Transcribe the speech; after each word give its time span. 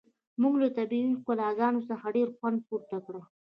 موږ 0.41 0.53
له 0.61 0.67
طبیعي 0.77 1.11
ښکلاګانو 1.19 1.85
څخه 1.89 2.05
ډیر 2.15 2.27
خوند 2.37 2.57
پورته 2.67 2.97
کړ 3.05 3.15